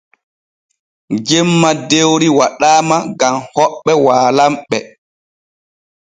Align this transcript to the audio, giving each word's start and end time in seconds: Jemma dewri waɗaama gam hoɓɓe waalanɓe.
Jemma 1.27 1.69
dewri 1.89 2.27
waɗaama 2.37 2.95
gam 3.19 3.35
hoɓɓe 3.53 3.91
waalanɓe. 4.05 4.77